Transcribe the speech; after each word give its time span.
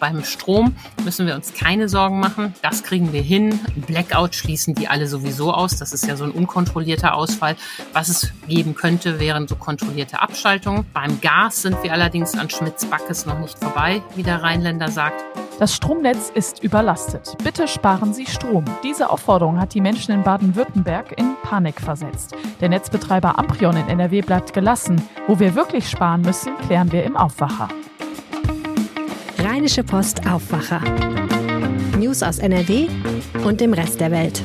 beim 0.00 0.24
Strom 0.24 0.76
müssen 1.04 1.26
wir 1.26 1.34
uns 1.34 1.54
keine 1.54 1.88
Sorgen 1.88 2.20
machen. 2.20 2.54
Das 2.62 2.82
kriegen 2.82 3.12
wir 3.12 3.22
hin. 3.22 3.58
Blackout 3.86 4.34
schließen 4.34 4.74
die 4.74 4.88
alle 4.88 5.06
sowieso 5.06 5.52
aus. 5.52 5.76
Das 5.76 5.92
ist 5.92 6.06
ja 6.06 6.16
so 6.16 6.24
ein 6.24 6.30
unkontrollierter 6.30 7.14
Ausfall. 7.14 7.56
Was 7.92 8.08
es 8.08 8.32
geben 8.46 8.74
könnte, 8.74 9.20
wären 9.20 9.48
so 9.48 9.56
kontrollierte 9.56 10.20
Abschaltungen. 10.20 10.86
Beim 10.92 11.20
Gas 11.20 11.62
sind 11.62 11.82
wir 11.82 11.92
allerdings 11.92 12.34
an 12.34 12.50
Schmitz-Backes 12.50 13.26
noch 13.26 13.38
nicht 13.38 13.58
vorbei, 13.58 14.02
wie 14.14 14.22
der 14.22 14.42
Rheinländer 14.42 14.90
sagt. 14.90 15.24
Das 15.58 15.74
Stromnetz 15.74 16.30
ist 16.32 16.62
überlastet. 16.62 17.36
Bitte 17.42 17.66
sparen 17.66 18.14
Sie 18.14 18.26
Strom. 18.26 18.64
Diese 18.84 19.10
Aufforderung 19.10 19.58
hat 19.58 19.74
die 19.74 19.80
Menschen 19.80 20.14
in 20.14 20.22
Baden-Württemberg 20.22 21.18
in 21.18 21.34
Panik 21.42 21.80
versetzt. 21.80 22.36
Der 22.60 22.68
Netzbetreiber 22.68 23.38
Amprion 23.38 23.76
in 23.76 23.88
NRW 23.88 24.20
bleibt 24.20 24.52
gelassen. 24.52 25.02
Wo 25.26 25.40
wir 25.40 25.56
wirklich 25.56 25.88
sparen 25.90 26.22
müssen, 26.22 26.56
klären 26.58 26.92
wir 26.92 27.02
im 27.02 27.16
Aufwacher. 27.16 27.68
Rheinische 29.68 29.84
Post 29.84 30.26
Aufwacher. 30.26 30.80
News 31.98 32.22
aus 32.22 32.38
NRW 32.38 32.88
und 33.44 33.60
dem 33.60 33.74
Rest 33.74 34.00
der 34.00 34.10
Welt. 34.10 34.42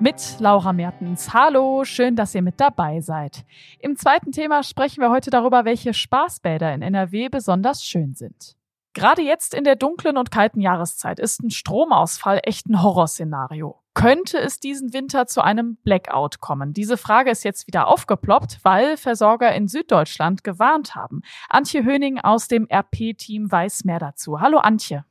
Mit 0.00 0.36
Laura 0.38 0.72
Mertens. 0.72 1.34
Hallo, 1.34 1.84
schön, 1.84 2.16
dass 2.16 2.34
ihr 2.34 2.40
mit 2.40 2.58
dabei 2.58 3.02
seid. 3.02 3.44
Im 3.78 3.96
zweiten 3.96 4.32
Thema 4.32 4.62
sprechen 4.62 5.02
wir 5.02 5.10
heute 5.10 5.28
darüber, 5.28 5.66
welche 5.66 5.92
Spaßbäder 5.92 6.72
in 6.72 6.80
NRW 6.80 7.28
besonders 7.28 7.84
schön 7.84 8.14
sind. 8.14 8.56
Gerade 8.94 9.20
jetzt 9.20 9.52
in 9.52 9.64
der 9.64 9.76
dunklen 9.76 10.16
und 10.16 10.30
kalten 10.30 10.62
Jahreszeit 10.62 11.18
ist 11.18 11.42
ein 11.42 11.50
Stromausfall 11.50 12.40
echt 12.44 12.66
ein 12.66 12.82
Horrorszenario. 12.82 13.78
Könnte 13.94 14.38
es 14.38 14.60
diesen 14.60 14.92
Winter 14.92 15.26
zu 15.26 15.42
einem 15.42 15.76
Blackout 15.82 16.40
kommen? 16.40 16.72
Diese 16.72 16.96
Frage 16.96 17.30
ist 17.30 17.42
jetzt 17.42 17.66
wieder 17.66 17.88
aufgeploppt, 17.88 18.60
weil 18.62 18.96
Versorger 18.96 19.52
in 19.52 19.66
Süddeutschland 19.66 20.44
gewarnt 20.44 20.94
haben. 20.94 21.22
Antje 21.48 21.84
Höning 21.84 22.20
aus 22.20 22.46
dem 22.46 22.68
RP-Team 22.70 23.50
weiß 23.50 23.84
mehr 23.84 23.98
dazu. 23.98 24.40
Hallo 24.40 24.58
Antje. 24.58 25.04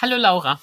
Hallo 0.00 0.16
Laura. 0.16 0.60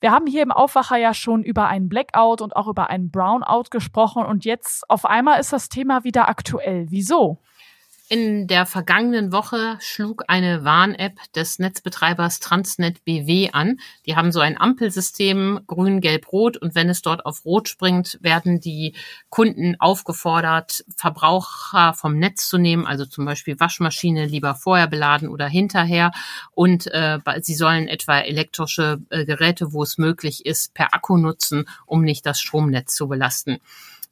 Wir 0.00 0.12
haben 0.12 0.26
hier 0.26 0.42
im 0.42 0.52
Aufwacher 0.52 0.96
ja 0.98 1.14
schon 1.14 1.42
über 1.42 1.66
einen 1.68 1.88
Blackout 1.88 2.42
und 2.42 2.54
auch 2.54 2.68
über 2.68 2.90
einen 2.90 3.10
Brownout 3.10 3.70
gesprochen 3.70 4.26
und 4.26 4.44
jetzt 4.44 4.88
auf 4.90 5.06
einmal 5.06 5.40
ist 5.40 5.54
das 5.54 5.70
Thema 5.70 6.04
wieder 6.04 6.28
aktuell. 6.28 6.86
Wieso? 6.90 7.40
In 8.10 8.46
der 8.46 8.66
vergangenen 8.66 9.32
Woche 9.32 9.78
schlug 9.80 10.24
eine 10.28 10.62
Warn-App 10.62 11.16
des 11.34 11.58
Netzbetreibers 11.58 12.38
Transnet 12.38 13.02
BW 13.06 13.48
an. 13.52 13.80
Die 14.04 14.14
haben 14.14 14.30
so 14.30 14.40
ein 14.40 14.60
Ampelsystem, 14.60 15.60
grün, 15.66 16.02
gelb, 16.02 16.30
rot. 16.30 16.58
Und 16.58 16.74
wenn 16.74 16.90
es 16.90 17.00
dort 17.00 17.24
auf 17.24 17.46
rot 17.46 17.66
springt, 17.66 18.18
werden 18.20 18.60
die 18.60 18.94
Kunden 19.30 19.76
aufgefordert, 19.78 20.84
Verbraucher 20.94 21.94
vom 21.94 22.18
Netz 22.18 22.46
zu 22.46 22.58
nehmen, 22.58 22.84
also 22.84 23.06
zum 23.06 23.24
Beispiel 23.24 23.58
Waschmaschine 23.58 24.26
lieber 24.26 24.54
vorher 24.54 24.86
beladen 24.86 25.30
oder 25.30 25.48
hinterher. 25.48 26.12
Und 26.50 26.86
äh, 26.88 27.20
sie 27.40 27.54
sollen 27.54 27.88
etwa 27.88 28.18
elektrische 28.18 29.00
äh, 29.08 29.24
Geräte, 29.24 29.72
wo 29.72 29.82
es 29.82 29.96
möglich 29.96 30.44
ist, 30.44 30.74
per 30.74 30.92
Akku 30.92 31.16
nutzen, 31.16 31.64
um 31.86 32.02
nicht 32.02 32.26
das 32.26 32.38
Stromnetz 32.38 32.94
zu 32.94 33.08
belasten. 33.08 33.60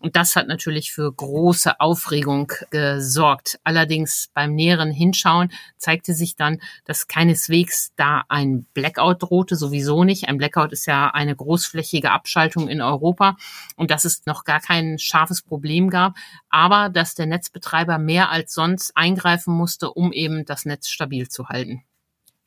Und 0.03 0.17
das 0.17 0.35
hat 0.35 0.49
natürlich 0.49 0.93
für 0.93 1.13
große 1.13 1.79
Aufregung 1.79 2.51
gesorgt. 2.71 3.61
Allerdings 3.63 4.31
beim 4.35 4.53
näheren 4.53 4.91
Hinschauen 4.91 5.53
zeigte 5.79 6.13
sich 6.15 6.35
dann, 6.35 6.61
dass 6.85 7.07
keineswegs 7.07 7.93
da 7.95 8.25
ein 8.29 8.67
Blackout 8.75 9.23
drohte, 9.23 9.55
sowieso 9.55 10.03
nicht. 10.03 10.29
Ein 10.29 10.39
Blackout 10.39 10.73
ist 10.73 10.87
ja 10.87 11.11
eine 11.11 11.37
großflächige 11.37 12.11
Abschaltung 12.11 12.67
in 12.67 12.83
Europa 12.83 13.37
und 13.77 13.93
dass 13.93 14.05
es 14.05 14.27
noch 14.27 14.43
gar 14.43 14.59
kein 14.59 14.99
scharfes 14.99 15.41
Problem 15.41 15.89
gab, 15.89 16.17
aber 16.51 16.89
dass 16.89 17.15
der 17.15 17.27
Netzbetreiber 17.27 17.99
mehr 17.99 18.31
als 18.31 18.55
sonst 18.55 18.97
eingreifen 18.97 19.55
musste, 19.55 19.93
um 19.93 20.13
eben 20.13 20.45
das 20.45 20.65
Netz 20.65 20.89
stabil 20.89 21.29
zu 21.29 21.49
halten. 21.49 21.85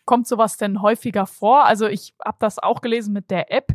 Kommt 0.04 0.28
sowas 0.28 0.58
denn 0.58 0.82
häufiger 0.82 1.26
vor? 1.26 1.66
Also 1.66 1.88
ich 1.88 2.14
habe 2.24 2.38
das 2.42 2.60
auch 2.60 2.82
gelesen 2.82 3.14
mit 3.14 3.32
der 3.32 3.52
App 3.52 3.72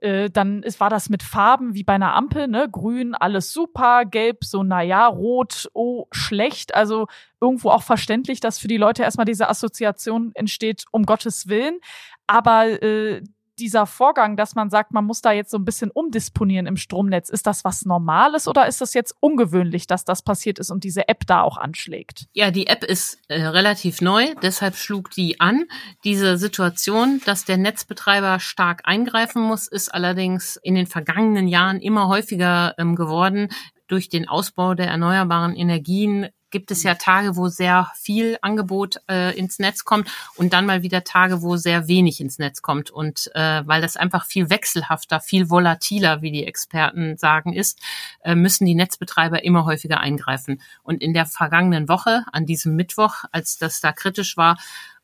äh, 0.00 0.30
dann 0.30 0.62
ist, 0.62 0.80
war 0.80 0.90
das 0.90 1.08
mit 1.08 1.22
Farben 1.22 1.74
wie 1.74 1.84
bei 1.84 1.94
einer 1.94 2.14
Ampel, 2.14 2.48
ne? 2.48 2.68
Grün, 2.70 3.14
alles 3.14 3.52
super, 3.52 4.04
gelb, 4.04 4.44
so, 4.44 4.62
naja, 4.62 5.06
rot, 5.06 5.68
oh, 5.74 6.06
schlecht. 6.12 6.74
Also 6.74 7.06
irgendwo 7.40 7.70
auch 7.70 7.82
verständlich, 7.82 8.40
dass 8.40 8.58
für 8.58 8.68
die 8.68 8.76
Leute 8.76 9.02
erstmal 9.02 9.26
diese 9.26 9.48
Assoziation 9.48 10.32
entsteht, 10.34 10.84
um 10.92 11.04
Gottes 11.04 11.48
Willen. 11.48 11.80
Aber 12.26 12.82
äh, 12.82 13.22
dieser 13.58 13.86
Vorgang, 13.86 14.36
dass 14.36 14.54
man 14.54 14.70
sagt, 14.70 14.92
man 14.92 15.04
muss 15.04 15.20
da 15.20 15.32
jetzt 15.32 15.50
so 15.50 15.58
ein 15.58 15.64
bisschen 15.64 15.90
umdisponieren 15.90 16.66
im 16.66 16.76
Stromnetz, 16.76 17.28
ist 17.28 17.46
das 17.46 17.64
was 17.64 17.84
Normales 17.84 18.48
oder 18.48 18.66
ist 18.66 18.80
das 18.80 18.94
jetzt 18.94 19.14
ungewöhnlich, 19.20 19.86
dass 19.86 20.04
das 20.04 20.22
passiert 20.22 20.58
ist 20.58 20.70
und 20.70 20.84
diese 20.84 21.08
App 21.08 21.26
da 21.26 21.42
auch 21.42 21.56
anschlägt? 21.56 22.26
Ja, 22.32 22.50
die 22.50 22.66
App 22.66 22.84
ist 22.84 23.18
äh, 23.28 23.42
relativ 23.42 24.00
neu, 24.00 24.34
deshalb 24.42 24.76
schlug 24.76 25.10
die 25.10 25.40
an. 25.40 25.64
Diese 26.04 26.38
Situation, 26.38 27.20
dass 27.24 27.44
der 27.44 27.56
Netzbetreiber 27.56 28.40
stark 28.40 28.82
eingreifen 28.84 29.42
muss, 29.42 29.68
ist 29.68 29.92
allerdings 29.92 30.56
in 30.56 30.74
den 30.74 30.86
vergangenen 30.86 31.48
Jahren 31.48 31.80
immer 31.80 32.08
häufiger 32.08 32.74
ähm, 32.78 32.94
geworden 32.94 33.48
durch 33.88 34.08
den 34.08 34.28
Ausbau 34.28 34.74
der 34.74 34.88
erneuerbaren 34.88 35.56
Energien 35.56 36.28
gibt 36.50 36.70
es 36.70 36.82
ja 36.82 36.94
Tage, 36.94 37.36
wo 37.36 37.48
sehr 37.48 37.90
viel 37.96 38.38
Angebot 38.42 39.00
äh, 39.08 39.36
ins 39.38 39.58
Netz 39.58 39.84
kommt 39.84 40.10
und 40.36 40.52
dann 40.52 40.66
mal 40.66 40.82
wieder 40.82 41.04
Tage, 41.04 41.42
wo 41.42 41.56
sehr 41.56 41.88
wenig 41.88 42.20
ins 42.20 42.38
Netz 42.38 42.62
kommt. 42.62 42.90
Und 42.90 43.30
äh, 43.34 43.62
weil 43.66 43.80
das 43.80 43.96
einfach 43.96 44.26
viel 44.26 44.50
wechselhafter, 44.50 45.20
viel 45.20 45.50
volatiler, 45.50 46.22
wie 46.22 46.32
die 46.32 46.46
Experten 46.46 47.16
sagen, 47.16 47.52
ist, 47.52 47.80
äh, 48.22 48.34
müssen 48.34 48.66
die 48.66 48.74
Netzbetreiber 48.74 49.44
immer 49.44 49.64
häufiger 49.64 50.00
eingreifen. 50.00 50.60
Und 50.82 51.02
in 51.02 51.14
der 51.14 51.26
vergangenen 51.26 51.88
Woche, 51.88 52.24
an 52.32 52.46
diesem 52.46 52.76
Mittwoch, 52.76 53.24
als 53.32 53.58
das 53.58 53.80
da 53.80 53.92
kritisch 53.92 54.36
war, 54.36 54.58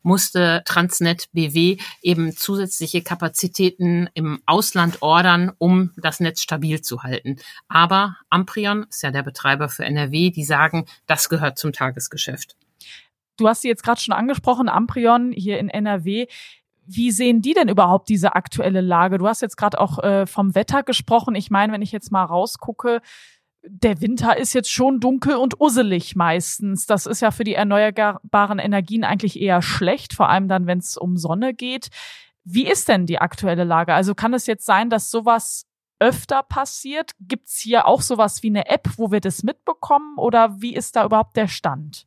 musste 0.05 0.61
Transnet 0.65 1.29
BW 1.33 1.77
eben 2.01 2.31
zusätzliche 2.31 3.01
Kapazitäten 3.01 4.07
im 4.13 4.41
Ausland 4.45 5.01
ordern, 5.01 5.51
um 5.57 5.91
das 5.97 6.19
Netz 6.19 6.41
stabil 6.41 6.81
zu 6.81 7.03
halten. 7.03 7.37
Aber 7.67 8.15
Amprion 8.29 8.85
ist 8.89 9.03
ja 9.03 9.11
der 9.11 9.23
Betreiber 9.23 9.67
für 9.67 9.83
NRW, 9.83 10.29
die 10.29 10.45
sagen, 10.45 10.85
das 11.07 11.27
gehört 11.27 11.57
zum 11.57 11.73
Tagesgeschäft. 11.73 12.55
Du 13.37 13.47
hast 13.47 13.63
sie 13.63 13.67
jetzt 13.67 13.83
gerade 13.83 13.99
schon 13.99 14.13
angesprochen, 14.13 14.69
Amprion 14.69 15.31
hier 15.31 15.59
in 15.59 15.69
NRW. 15.69 16.27
Wie 16.87 17.11
sehen 17.11 17.41
die 17.41 17.53
denn 17.53 17.67
überhaupt 17.67 18.07
diese 18.09 18.35
aktuelle 18.35 18.81
Lage? 18.81 19.17
Du 19.17 19.27
hast 19.27 19.41
jetzt 19.41 19.57
gerade 19.57 19.79
auch 19.79 19.99
äh, 20.03 20.27
vom 20.27 20.53
Wetter 20.53 20.83
gesprochen. 20.83 21.33
Ich 21.33 21.49
meine, 21.49 21.73
wenn 21.73 21.81
ich 21.81 21.91
jetzt 21.91 22.11
mal 22.11 22.23
rausgucke, 22.23 23.01
der 23.67 24.01
Winter 24.01 24.37
ist 24.37 24.53
jetzt 24.53 24.71
schon 24.71 24.99
dunkel 24.99 25.35
und 25.35 25.59
usselig 25.59 26.15
meistens. 26.15 26.85
Das 26.85 27.05
ist 27.05 27.21
ja 27.21 27.31
für 27.31 27.43
die 27.43 27.55
erneuerbaren 27.55 28.59
Energien 28.59 29.03
eigentlich 29.03 29.39
eher 29.39 29.61
schlecht, 29.61 30.13
vor 30.13 30.29
allem 30.29 30.47
dann, 30.47 30.67
wenn 30.67 30.79
es 30.79 30.97
um 30.97 31.17
Sonne 31.17 31.53
geht. 31.53 31.89
Wie 32.43 32.67
ist 32.67 32.87
denn 32.87 33.05
die 33.05 33.19
aktuelle 33.19 33.63
Lage? 33.63 33.93
Also 33.93 34.13
kann 34.13 34.33
es 34.33 34.45
jetzt 34.45 34.65
sein, 34.65 34.89
dass 34.89 35.09
sowas 35.09 35.65
öfter 35.99 36.43
passiert? 36.43 37.11
Gibt 37.19 37.47
es 37.47 37.57
hier 37.57 37.87
auch 37.87 38.01
sowas 38.01 38.43
wie 38.43 38.49
eine 38.49 38.67
App, 38.67 38.89
wo 38.97 39.11
wir 39.11 39.21
das 39.21 39.43
mitbekommen? 39.43 40.17
Oder 40.17 40.61
wie 40.61 40.75
ist 40.75 40.95
da 40.95 41.05
überhaupt 41.05 41.35
der 41.35 41.47
Stand? 41.47 42.05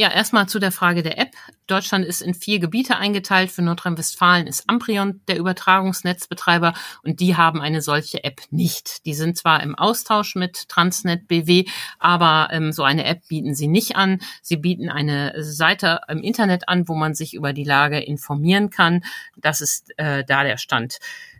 Ja, 0.00 0.10
erstmal 0.10 0.48
zu 0.48 0.58
der 0.58 0.72
Frage 0.72 1.02
der 1.02 1.18
App. 1.18 1.32
Deutschland 1.66 2.06
ist 2.06 2.22
in 2.22 2.32
vier 2.32 2.58
Gebiete 2.58 2.96
eingeteilt. 2.96 3.50
Für 3.50 3.60
Nordrhein-Westfalen 3.60 4.46
ist 4.46 4.64
Amprion 4.66 5.20
der 5.28 5.36
Übertragungsnetzbetreiber 5.36 6.72
und 7.02 7.20
die 7.20 7.36
haben 7.36 7.60
eine 7.60 7.82
solche 7.82 8.24
App 8.24 8.40
nicht. 8.48 9.04
Die 9.04 9.12
sind 9.12 9.36
zwar 9.36 9.62
im 9.62 9.74
Austausch 9.74 10.36
mit 10.36 10.70
Transnet 10.70 11.28
BW, 11.28 11.66
aber 11.98 12.48
ähm, 12.50 12.72
so 12.72 12.82
eine 12.82 13.04
App 13.04 13.28
bieten 13.28 13.54
sie 13.54 13.68
nicht 13.68 13.94
an. 13.94 14.20
Sie 14.40 14.56
bieten 14.56 14.88
eine 14.88 15.34
Seite 15.36 16.00
im 16.08 16.22
Internet 16.22 16.66
an, 16.70 16.88
wo 16.88 16.94
man 16.94 17.12
sich 17.12 17.34
über 17.34 17.52
die 17.52 17.64
Lage 17.64 18.00
informieren 18.00 18.70
kann. 18.70 19.04
Das 19.36 19.60
ist 19.60 19.92
äh, 19.98 20.24
da 20.24 20.44
der 20.44 20.56
Stand. 20.56 20.96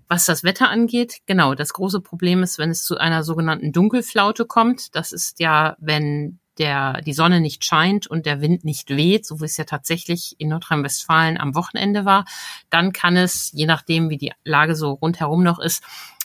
Was 0.07 0.27
das 0.27 0.45
Wetter 0.45 0.69
angeht, 0.69 1.21
genau, 1.25 1.55
das 1.55 1.73
große 1.73 2.03
Problem 2.03 2.43
ist, 2.43 2.59
wenn 2.59 2.69
es 2.69 2.85
zu 2.85 2.99
einer 2.99 3.23
sogenannten 3.25 3.73
Dunkelflaute 3.73 4.45
kommt. 4.45 4.95
Das 4.95 5.13
ist 5.13 5.41
ja, 5.41 5.77
wenn 5.79 6.41
der, 6.61 7.01
die 7.01 7.15
Sonne 7.15 7.41
nicht 7.41 7.65
scheint 7.65 8.07
und 8.07 8.27
der 8.27 8.41
Wind 8.41 8.65
nicht 8.65 8.91
weht, 8.91 9.27
so 9.27 9.41
wie 9.41 9.47
es 9.47 9.57
ja 9.57 9.65
tatsächlich 9.65 10.37
in 10.39 10.51
Nordrhein-Westfalen 10.51 11.39
am 11.39 11.55
Wochenende 11.55 12.05
war, 12.05 12.27
dann 12.69 12.93
kann 12.93 13.17
es, 13.17 13.51
je 13.53 13.67
nachdem, 13.67 14.11
wie 14.11 14.19
die 14.19 14.33
Lage 14.45 14.77
so 14.77 14.93
rundherum 14.93 15.43
noch 15.43 15.59
ist, 15.59 15.83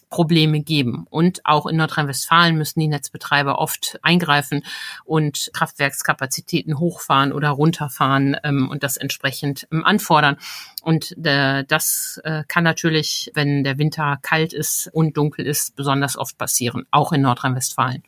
Probleme 0.09 0.61
geben. 0.61 1.07
Und 1.09 1.45
auch 1.45 1.65
in 1.65 1.77
Nordrhein-Westfalen 1.77 2.55
müssen 2.55 2.79
die 2.79 2.87
Netzbetreiber 2.87 3.59
oft 3.59 3.99
eingreifen 4.01 4.63
und 5.03 5.49
Kraftwerkskapazitäten 5.53 6.79
hochfahren 6.79 7.33
oder 7.33 7.49
runterfahren 7.49 8.37
ähm, 8.43 8.69
und 8.69 8.83
das 8.83 8.97
entsprechend 8.97 9.67
ähm, 9.71 9.83
anfordern. 9.83 10.37
Und 10.83 11.17
äh, 11.25 11.63
das 11.65 12.21
äh, 12.23 12.43
kann 12.47 12.63
natürlich, 12.63 13.31
wenn 13.33 13.63
der 13.63 13.77
Winter 13.77 14.19
kalt 14.21 14.53
ist 14.53 14.89
und 14.93 15.17
dunkel 15.17 15.45
ist, 15.45 15.75
besonders 15.75 16.17
oft 16.17 16.37
passieren, 16.37 16.85
auch 16.91 17.11
in 17.11 17.21
Nordrhein-Westfalen. 17.21 18.03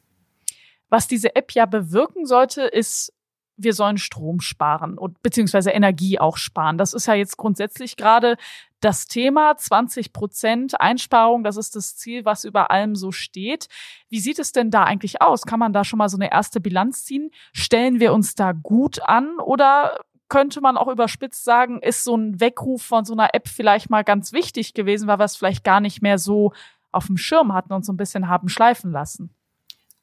Was 0.90 1.08
diese 1.08 1.36
App 1.36 1.52
ja 1.52 1.66
bewirken 1.66 2.26
sollte, 2.26 2.64
ist, 2.64 3.14
wir 3.58 3.74
sollen 3.74 3.98
Strom 3.98 4.40
sparen 4.40 4.98
und 4.98 5.22
beziehungsweise 5.22 5.72
Energie 5.72 6.20
auch 6.20 6.38
sparen. 6.38 6.78
Das 6.78 6.94
ist 6.94 7.08
ja 7.08 7.16
jetzt 7.16 7.38
grundsätzlich 7.38 7.98
gerade 7.98 8.38
das 8.80 9.08
Thema 9.08 9.58
20 9.58 10.14
Prozent 10.14 10.80
Einsparung. 10.80 11.44
Das 11.44 11.58
ist 11.58 11.76
das 11.76 11.98
Ziel, 11.98 12.24
was 12.24 12.44
über 12.44 12.70
allem 12.70 12.96
so 12.96 13.12
steht. 13.12 13.68
Wie 14.10 14.20
sieht 14.20 14.38
es 14.38 14.52
denn 14.52 14.70
da 14.70 14.84
eigentlich 14.84 15.22
aus? 15.22 15.44
Kann 15.44 15.60
man 15.60 15.74
da 15.74 15.84
schon 15.84 15.98
mal 15.98 16.10
so 16.10 16.18
eine 16.18 16.32
erste 16.32 16.62
Bilanz 16.62 17.06
ziehen? 17.06 17.32
Stellen 17.52 18.00
wir 18.00 18.14
uns 18.14 18.36
da 18.36 18.52
gut 18.52 19.02
an 19.02 19.40
oder 19.40 20.00
könnte 20.30 20.62
man 20.62 20.78
auch 20.78 20.88
überspitzt 20.88 21.44
sagen, 21.44 21.82
ist 21.82 22.04
so 22.04 22.16
ein 22.16 22.40
Weckruf 22.40 22.84
von 22.84 23.06
so 23.06 23.14
einer 23.14 23.34
App 23.34 23.48
vielleicht 23.48 23.90
mal 23.90 24.04
ganz 24.04 24.34
wichtig 24.34 24.74
gewesen, 24.74 25.08
weil 25.08 25.20
wir 25.20 25.26
es 25.26 25.38
vielleicht 25.38 25.64
gar 25.64 25.80
nicht 25.80 26.02
mehr 26.02 26.20
so 26.20 26.54
auf 26.92 27.08
dem 27.08 27.18
Schirm 27.18 27.54
hatten 27.54 27.74
und 27.74 27.86
so 27.86 27.94
ein 27.94 27.98
bisschen 27.98 28.28
haben 28.28 28.50
schleifen 28.50 28.92
lassen. 28.92 29.37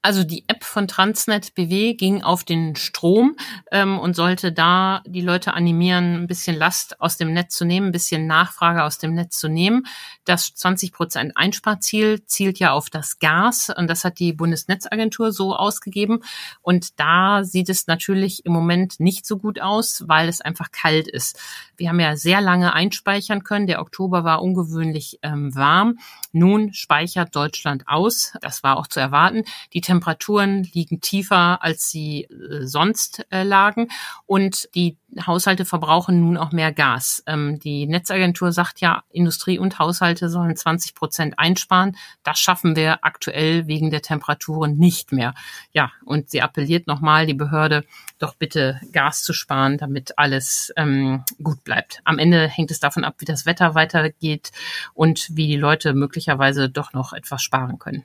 Also 0.05 0.23
die 0.23 0.45
App 0.49 0.65
von 0.65 0.87
Transnet 0.87 1.55
BW 1.55 1.95
ging 1.95 2.23
auf 2.23 2.45
den 2.45 2.77
Strom 2.77 3.37
ähm, 3.73 3.99
und 3.99 4.15
sollte 4.15 4.53
da 4.53 5.03
die 5.07 5.23
Leute 5.23 5.55
animieren, 5.55 6.17
ein 6.17 6.27
bisschen 6.27 6.55
Last 6.57 7.01
aus 7.01 7.17
dem 7.17 7.33
Netz 7.33 7.55
zu 7.55 7.65
nehmen, 7.65 7.87
ein 7.87 7.93
bisschen 7.93 8.27
Nachfrage 8.27 8.85
aus 8.85 8.99
dem 8.99 9.15
Netz 9.15 9.39
zu 9.39 9.49
nehmen. 9.49 9.87
Das 10.27 10.55
20 10.55 10.93
Prozent 10.93 11.33
Einsparziel 11.39 12.23
zielt 12.27 12.59
ja 12.59 12.73
auf 12.73 12.91
das 12.91 13.19
Gas 13.19 13.73
und 13.75 13.89
das 13.89 14.05
hat 14.05 14.19
die 14.19 14.35
Bundesnetzagentur 14.35 15.33
so 15.33 15.57
ausgegeben. 15.57 16.21
Und 16.61 17.01
da 17.01 17.43
sieht 17.43 17.71
es 17.71 17.87
natürlich 17.87 18.45
im 18.45 18.53
Moment 18.53 19.01
nicht 19.01 19.25
so 19.25 19.39
gut 19.39 19.59
aus, 19.59 20.05
weil 20.07 20.29
es 20.29 20.43
einfach 20.43 20.71
kalt 20.71 21.09
ist. 21.09 21.41
Wir 21.79 21.89
haben 21.89 22.01
ja 22.01 22.15
sehr 22.17 22.43
lange 22.43 22.75
einspeichern 22.75 23.43
können. 23.43 23.67
Der 23.67 23.81
Oktober 23.81 24.23
war 24.23 24.43
ungewöhnlich 24.43 25.19
ähm, 25.23 25.55
warm. 25.55 25.99
Nun 26.33 26.75
speichert 26.75 27.35
Deutschland 27.35 27.89
aus. 27.89 28.35
Das 28.43 28.63
war 28.63 28.77
auch 28.77 28.87
zu 28.87 29.01
erwarten. 29.01 29.45
Die 29.73 29.81
Temperaturen 29.95 30.65
liegen 30.73 31.01
tiefer, 31.01 31.63
als 31.63 31.89
sie 31.89 32.25
äh, 32.25 32.67
sonst 32.67 33.25
äh, 33.31 33.45
lagen 33.45 33.89
und 34.27 34.69
die 34.75 34.97
Haushalte 35.25 35.65
verbrauchen 35.65 36.21
nun 36.21 36.37
auch 36.37 36.51
mehr 36.51 36.73
Gas. 36.73 37.23
Ähm, 37.27 37.61
die 37.61 37.87
Netzagentur 37.87 38.51
sagt 38.51 38.81
ja, 38.81 39.05
Industrie 39.11 39.59
und 39.59 39.79
Haushalte 39.79 40.29
sollen 40.29 40.57
20 40.57 40.97
Prozent 40.97 41.39
einsparen. 41.39 41.97
Das 42.25 42.41
schaffen 42.41 42.75
wir 42.75 43.05
aktuell 43.05 43.69
wegen 43.69 43.91
der 43.91 44.03
Temperaturen 44.03 44.77
nicht 44.77 45.13
mehr. 45.13 45.35
Ja, 45.73 45.93
und 46.05 46.31
sie 46.31 46.43
appelliert 46.43 46.89
nochmal 46.89 47.27
die 47.27 47.35
Behörde, 47.35 47.85
doch 48.19 48.35
bitte 48.35 48.81
Gas 48.93 49.23
zu 49.23 49.33
sparen, 49.33 49.79
damit 49.79 50.19
alles 50.19 50.73
ähm, 50.77 51.23
gut 51.43 51.63
bleibt. 51.63 52.01
Am 52.05 52.19
Ende 52.19 52.49
hängt 52.49 52.73
es 52.73 52.81
davon 52.81 53.05
ab, 53.05 53.15
wie 53.19 53.27
das 53.27 53.47
Wetter 53.47 53.77
weitergeht 53.77 54.51
und 54.93 55.29
wie 55.31 55.47
die 55.47 55.57
Leute 55.57 55.95
möglicherweise 55.95 56.69
doch 56.69 56.93
noch 56.93 57.13
etwas 57.13 57.43
sparen 57.43 57.79
können. 57.79 58.05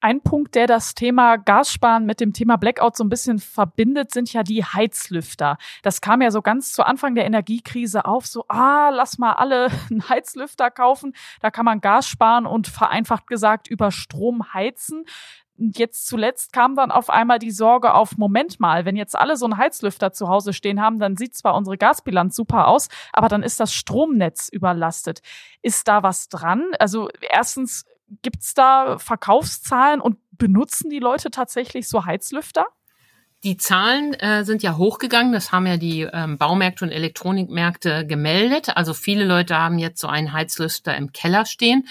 Ein 0.00 0.20
Punkt, 0.20 0.54
der 0.54 0.66
das 0.66 0.94
Thema 0.94 1.36
Gassparen 1.36 2.04
mit 2.04 2.20
dem 2.20 2.34
Thema 2.34 2.56
Blackout 2.56 2.96
so 2.96 3.04
ein 3.04 3.08
bisschen 3.08 3.38
verbindet, 3.38 4.12
sind 4.12 4.32
ja 4.32 4.42
die 4.42 4.62
Heizlüfter. 4.62 5.56
Das 5.82 6.02
kam 6.02 6.20
ja 6.20 6.30
so 6.30 6.42
ganz 6.42 6.72
zu 6.72 6.84
Anfang 6.84 7.14
der 7.14 7.24
Energiekrise 7.24 8.04
auf, 8.04 8.26
so, 8.26 8.44
ah, 8.48 8.90
lass 8.90 9.16
mal 9.16 9.32
alle 9.32 9.68
einen 9.90 10.06
Heizlüfter 10.08 10.70
kaufen. 10.70 11.14
Da 11.40 11.50
kann 11.50 11.64
man 11.64 11.80
Gas 11.80 12.06
sparen 12.06 12.44
und 12.44 12.68
vereinfacht 12.68 13.26
gesagt 13.26 13.66
über 13.68 13.90
Strom 13.90 14.52
heizen. 14.52 15.06
Und 15.56 15.78
jetzt 15.78 16.06
zuletzt 16.06 16.52
kam 16.52 16.74
dann 16.74 16.90
auf 16.90 17.10
einmal 17.10 17.38
die 17.38 17.52
Sorge 17.52 17.94
auf, 17.94 18.16
Moment 18.18 18.58
mal, 18.58 18.84
wenn 18.84 18.96
jetzt 18.96 19.16
alle 19.16 19.36
so 19.36 19.46
einen 19.46 19.56
Heizlüfter 19.56 20.12
zu 20.12 20.28
Hause 20.28 20.52
stehen 20.52 20.80
haben, 20.80 20.98
dann 20.98 21.16
sieht 21.16 21.36
zwar 21.36 21.54
unsere 21.54 21.78
Gasbilanz 21.78 22.34
super 22.34 22.66
aus, 22.66 22.88
aber 23.12 23.28
dann 23.28 23.44
ist 23.44 23.60
das 23.60 23.72
Stromnetz 23.72 24.48
überlastet. 24.48 25.20
Ist 25.62 25.86
da 25.86 26.02
was 26.02 26.28
dran? 26.28 26.72
Also 26.80 27.08
erstens, 27.20 27.84
Gibt's 28.22 28.54
da 28.54 28.98
Verkaufszahlen 28.98 30.00
und 30.00 30.18
benutzen 30.32 30.90
die 30.90 30.98
Leute 30.98 31.30
tatsächlich 31.30 31.88
so 31.88 32.04
Heizlüfter? 32.04 32.66
Die 33.44 33.58
Zahlen 33.58 34.14
äh, 34.14 34.42
sind 34.42 34.62
ja 34.62 34.78
hochgegangen. 34.78 35.34
Das 35.34 35.52
haben 35.52 35.66
ja 35.66 35.76
die 35.76 36.08
ähm, 36.10 36.38
Baumärkte 36.38 36.86
und 36.86 36.90
Elektronikmärkte 36.90 38.06
gemeldet. 38.06 38.74
Also 38.74 38.94
viele 38.94 39.26
Leute 39.26 39.58
haben 39.58 39.78
jetzt 39.78 40.00
so 40.00 40.08
einen 40.08 40.32
Heizlüfter 40.32 40.96
im 40.96 41.12
Keller 41.12 41.44
stehen. 41.44 41.86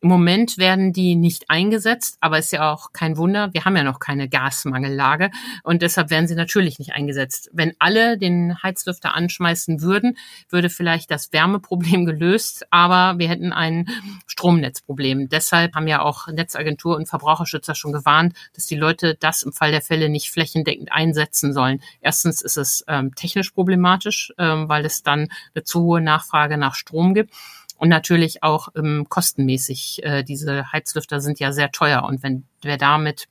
Im 0.00 0.08
Moment 0.08 0.58
werden 0.58 0.92
die 0.92 1.14
nicht 1.14 1.48
eingesetzt, 1.48 2.16
aber 2.20 2.40
ist 2.40 2.50
ja 2.50 2.72
auch 2.72 2.92
kein 2.92 3.16
Wunder. 3.16 3.54
Wir 3.54 3.64
haben 3.64 3.76
ja 3.76 3.84
noch 3.84 4.00
keine 4.00 4.28
Gasmangellage 4.28 5.30
und 5.62 5.80
deshalb 5.82 6.10
werden 6.10 6.26
sie 6.26 6.34
natürlich 6.34 6.80
nicht 6.80 6.92
eingesetzt. 6.92 7.50
Wenn 7.52 7.74
alle 7.78 8.18
den 8.18 8.60
Heizlüfter 8.60 9.14
anschmeißen 9.14 9.82
würden, 9.82 10.18
würde 10.48 10.70
vielleicht 10.70 11.12
das 11.12 11.32
Wärmeproblem 11.32 12.04
gelöst, 12.04 12.66
aber 12.70 13.18
wir 13.20 13.28
hätten 13.28 13.52
ein 13.52 13.88
Stromnetzproblem. 14.26 15.28
Deshalb 15.28 15.76
haben 15.76 15.86
ja 15.86 16.02
auch 16.02 16.26
Netzagentur 16.26 16.96
und 16.96 17.08
Verbraucherschützer 17.08 17.76
schon 17.76 17.92
gewarnt, 17.92 18.36
dass 18.54 18.66
die 18.66 18.76
Leute 18.76 19.14
das 19.14 19.44
im 19.44 19.52
Fall 19.52 19.70
der 19.70 19.82
Fälle 19.82 20.08
nicht 20.08 20.30
flächendeckend 20.30 20.90
einsetzen 20.96 21.52
sollen. 21.52 21.80
Erstens 22.00 22.42
ist 22.42 22.56
es 22.56 22.84
ähm, 22.88 23.14
technisch 23.14 23.50
problematisch, 23.50 24.32
ähm, 24.38 24.68
weil 24.68 24.84
es 24.84 25.02
dann 25.02 25.28
eine 25.54 25.62
zu 25.62 25.82
hohe 25.82 26.00
Nachfrage 26.00 26.56
nach 26.56 26.74
Strom 26.74 27.14
gibt 27.14 27.32
und 27.76 27.88
natürlich 27.88 28.42
auch 28.42 28.68
ähm, 28.74 29.06
kostenmäßig. 29.08 30.02
Äh, 30.02 30.24
diese 30.24 30.72
Heizlüfter 30.72 31.20
sind 31.20 31.38
ja 31.38 31.52
sehr 31.52 31.70
teuer 31.70 32.04
und 32.04 32.22
wenn 32.22 32.44
wer 32.62 32.78
damit 32.78 33.26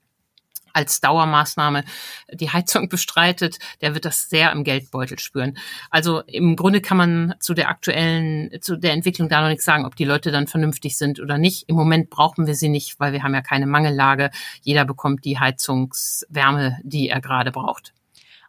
als 0.76 1.00
Dauermaßnahme 1.00 1.84
die 2.32 2.50
Heizung 2.50 2.90
bestreitet, 2.90 3.58
der 3.82 3.94
wird 3.94 4.06
das 4.06 4.30
sehr 4.30 4.52
im 4.52 4.64
Geldbeutel 4.64 5.18
spüren. 5.20 5.58
Also 5.90 6.22
im 6.28 6.56
Grunde 6.56 6.82
kann 6.82 6.98
man 6.98 7.36
zu 7.40 7.54
der 7.54 7.70
aktuellen, 7.70 8.52
zu 8.62 8.76
der 8.76 8.94
Entwicklung 8.94 9.30
da 9.30 9.42
noch 9.42 9.50
nichts 9.50 9.66
sagen, 9.66 9.86
ob 9.86 9.96
die 9.96 10.06
Leute 10.06 10.32
dann 10.32 10.48
vernünftig 10.48 10.98
sind 10.98 11.20
oder 11.20 11.38
nicht. 11.38 11.70
Im 11.70 11.76
Moment 11.76 12.10
brauchen 12.10 12.48
wir 12.48 12.56
sie 12.56 12.70
nicht, 12.70 13.00
weil 13.00 13.14
wir 13.14 13.24
haben 13.24 13.34
ja 13.34 13.42
keine 13.42 13.68
Mangellage. 13.68 14.32
Jeder 14.62 14.86
bekommt 14.86 15.26
die 15.26 15.40
Heizungswärme, 15.40 16.80
die 16.84 17.10
er 17.10 17.22
gerade 17.22 17.52
braucht. 17.52 17.94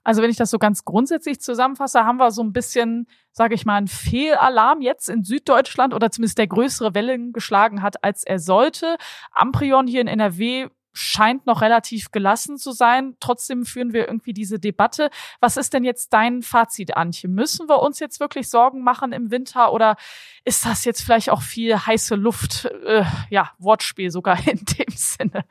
Also 0.07 0.23
wenn 0.23 0.31
ich 0.31 0.37
das 0.37 0.51
so 0.51 0.61
ganz 0.61 0.85
grundsätzlich 0.85 1.41
zusammenfasse, 1.41 2.05
haben 2.05 2.19
wir 2.19 2.31
so 2.31 2.41
ein 2.41 2.53
bisschen, 2.53 3.09
sage 3.33 3.57
ich 3.57 3.67
mal, 3.67 3.75
einen 3.75 3.89
Fehlalarm 3.89 4.81
jetzt 4.81 5.09
in 5.09 5.25
Süddeutschland 5.25 5.93
oder 5.93 6.13
zumindest 6.13 6.39
der 6.39 6.47
größere 6.47 6.95
Wellen 6.95 7.33
geschlagen 7.33 7.83
hat, 7.83 8.05
als 8.05 8.23
er 8.23 8.39
sollte. 8.39 8.99
Amprion 9.33 9.89
hier 9.89 10.01
in 10.01 10.07
NRW 10.07 10.69
scheint 10.97 11.47
noch 11.47 11.61
relativ 11.61 12.11
gelassen 12.11 12.57
zu 12.57 12.73
sein. 12.73 13.17
Trotzdem 13.21 13.67
führen 13.67 13.93
wir 13.93 14.09
irgendwie 14.09 14.33
diese 14.33 14.59
Debatte. 14.59 15.11
Was 15.41 15.57
ist 15.59 15.75
denn 15.75 15.85
jetzt 15.85 16.13
dein 16.13 16.43
Fazit, 16.43 16.97
Antje? 16.97 17.29
Müssen 17.29 17.69
wir 17.69 17.83
uns 17.83 18.01
jetzt 18.01 18.19
wirklich 18.19 18.49
Sorgen 18.49 18.83
machen 18.83 19.13
im 19.13 19.31
Winter 19.31 19.73
oder 19.73 19.97
ist 20.45 20.65
das 20.65 20.85
jetzt 20.85 21.03
vielleicht 21.03 21.31
auch 21.31 21.43
viel 21.43 21.77
heiße 21.77 22.15
Luft? 22.15 22.65
Äh, 22.87 23.05
ja, 23.29 23.53
Wortspiel 23.59 24.11
sogar 24.11 24.39
in 24.49 24.65
dem 24.65 24.95
Sinne. 24.95 25.45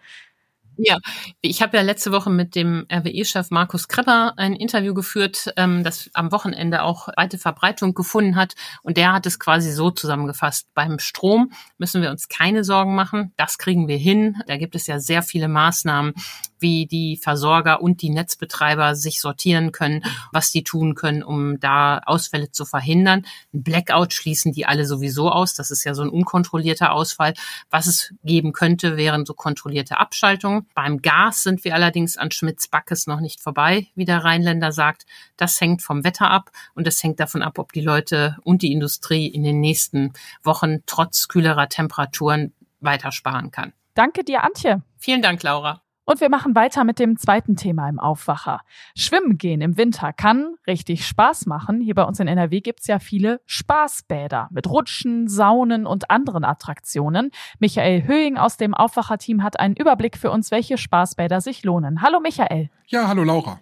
Ja, 0.77 0.97
ich 1.41 1.61
habe 1.61 1.77
ja 1.77 1.83
letzte 1.83 2.11
Woche 2.11 2.29
mit 2.29 2.55
dem 2.55 2.85
RWE-Chef 2.91 3.49
Markus 3.49 3.87
Krepper 3.87 4.33
ein 4.37 4.53
Interview 4.53 4.93
geführt, 4.93 5.53
ähm, 5.57 5.83
das 5.83 6.09
am 6.13 6.31
Wochenende 6.31 6.83
auch 6.83 7.07
weite 7.15 7.37
Verbreitung 7.37 7.93
gefunden 7.93 8.35
hat. 8.35 8.55
Und 8.83 8.97
der 8.97 9.13
hat 9.13 9.25
es 9.25 9.39
quasi 9.39 9.71
so 9.71 9.91
zusammengefasst. 9.91 10.67
Beim 10.73 10.99
Strom 10.99 11.51
müssen 11.77 12.01
wir 12.01 12.11
uns 12.11 12.27
keine 12.27 12.63
Sorgen 12.63 12.95
machen. 12.95 13.33
Das 13.37 13.57
kriegen 13.57 13.87
wir 13.87 13.97
hin. 13.97 14.37
Da 14.47 14.57
gibt 14.57 14.75
es 14.75 14.87
ja 14.87 14.99
sehr 14.99 15.23
viele 15.23 15.47
Maßnahmen, 15.47 16.13
wie 16.59 16.85
die 16.85 17.17
Versorger 17.17 17.81
und 17.81 18.01
die 18.01 18.09
Netzbetreiber 18.09 18.95
sich 18.95 19.21
sortieren 19.21 19.71
können, 19.71 20.03
was 20.31 20.51
die 20.51 20.63
tun 20.63 20.95
können, 20.95 21.23
um 21.23 21.59
da 21.59 21.99
Ausfälle 21.99 22.51
zu 22.51 22.65
verhindern. 22.65 23.25
Ein 23.53 23.63
Blackout 23.63 24.13
schließen 24.13 24.51
die 24.51 24.65
alle 24.65 24.85
sowieso 24.85 25.29
aus. 25.31 25.53
Das 25.53 25.71
ist 25.71 25.83
ja 25.83 25.93
so 25.93 26.03
ein 26.03 26.09
unkontrollierter 26.09 26.91
Ausfall. 26.91 27.33
Was 27.69 27.87
es 27.87 28.13
geben 28.23 28.53
könnte, 28.53 28.97
wären 28.97 29.25
so 29.25 29.33
kontrollierte 29.33 29.97
Abschaltungen. 29.99 30.67
Beim 30.73 31.01
Gas 31.01 31.43
sind 31.43 31.63
wir 31.63 31.75
allerdings 31.75 32.17
an 32.17 32.31
Schmitz-Backes 32.31 33.07
noch 33.07 33.19
nicht 33.19 33.41
vorbei, 33.41 33.87
wie 33.95 34.05
der 34.05 34.23
Rheinländer 34.23 34.71
sagt. 34.71 35.05
Das 35.37 35.59
hängt 35.59 35.81
vom 35.81 36.03
Wetter 36.03 36.29
ab 36.29 36.51
und 36.73 36.87
es 36.87 37.03
hängt 37.03 37.19
davon 37.19 37.41
ab, 37.41 37.59
ob 37.59 37.73
die 37.73 37.81
Leute 37.81 38.37
und 38.43 38.61
die 38.61 38.71
Industrie 38.71 39.27
in 39.27 39.43
den 39.43 39.59
nächsten 39.59 40.13
Wochen 40.43 40.83
trotz 40.85 41.27
kühlerer 41.27 41.69
Temperaturen 41.69 42.53
weiter 42.79 43.11
sparen 43.11 43.51
kann. 43.51 43.73
Danke 43.93 44.23
dir, 44.23 44.43
Antje. 44.43 44.81
Vielen 44.97 45.21
Dank, 45.21 45.41
Laura. 45.43 45.84
Und 46.07 46.21
wir 46.21 46.29
machen 46.29 46.53
weiter 46.53 46.83
mit 46.83 46.99
dem 46.99 47.17
zweiten 47.17 47.55
Thema 47.55 47.89
im 47.89 47.99
Aufwacher. 47.99 48.61
Schwimmen 48.95 49.39
gehen 49.39 49.61
im 49.61 49.75
Winter 49.75 50.13
kann 50.13 50.53
richtig 50.67 51.07
Spaß 51.07 51.47
machen. 51.47 51.81
Hier 51.81 51.95
bei 51.95 52.03
uns 52.03 52.19
in 52.19 52.27
NRW 52.27 52.61
gibt's 52.61 52.85
ja 52.85 52.99
viele 52.99 53.41
Spaßbäder 53.47 54.49
mit 54.51 54.69
Rutschen, 54.69 55.27
Saunen 55.27 55.87
und 55.87 56.11
anderen 56.11 56.43
Attraktionen. 56.43 57.31
Michael 57.57 58.03
Höhing 58.03 58.37
aus 58.37 58.57
dem 58.57 58.75
Aufwacher-Team 58.75 59.41
hat 59.41 59.59
einen 59.59 59.75
Überblick 59.75 60.15
für 60.15 60.29
uns, 60.29 60.51
welche 60.51 60.77
Spaßbäder 60.77 61.41
sich 61.41 61.63
lohnen. 61.63 62.03
Hallo 62.03 62.19
Michael. 62.19 62.69
Ja, 62.85 63.07
hallo 63.07 63.23
Laura. 63.23 63.59